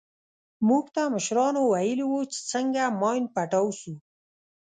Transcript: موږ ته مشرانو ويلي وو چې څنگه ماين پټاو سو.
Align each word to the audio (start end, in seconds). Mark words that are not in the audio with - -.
موږ 0.67 0.85
ته 0.95 1.01
مشرانو 1.15 1.61
ويلي 1.73 2.05
وو 2.07 2.21
چې 2.31 2.39
څنگه 2.51 2.83
ماين 3.01 3.25
پټاو 3.35 3.67
سو. 3.79 3.93